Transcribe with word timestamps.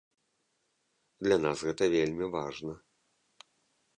Для 1.27 1.37
нас 1.45 1.59
гэта 1.67 1.83
вельмі 1.95 2.25
важна. 2.39 2.73